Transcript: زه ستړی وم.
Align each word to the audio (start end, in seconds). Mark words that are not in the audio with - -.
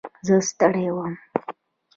زه 0.25 0.35
ستړی 0.49 0.87
وم. 0.95 1.13